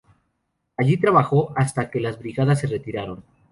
[0.77, 3.23] Allí trabajó hasta que las Brigadas se retiraron.